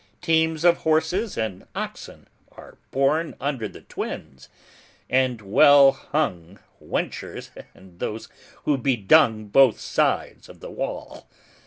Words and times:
Teams 0.19 0.63
of 0.65 0.77
horses 0.77 1.37
and 1.37 1.67
oxen 1.75 2.27
are 2.53 2.79
born 2.89 3.35
under 3.39 3.67
the 3.67 3.81
Twins, 3.81 4.49
and 5.11 5.39
well 5.43 5.91
hung 5.91 6.57
wenchers 6.79 7.51
and 7.75 7.99
those 7.99 8.27
who 8.63 8.79
bedung 8.79 9.45
both 9.49 9.79
sides 9.79 10.49
of 10.49 10.59
the 10.59 10.71
wall. 10.71 11.29